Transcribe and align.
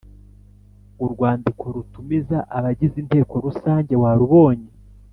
Urwandiko 1.03 1.63
rutumira 1.75 2.37
abagize 2.57 2.95
Inteko 3.03 3.33
Rusange 3.45 3.93
warubonye‽ 4.03 4.67